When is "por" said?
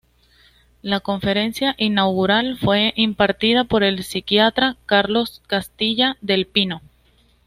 3.65-3.83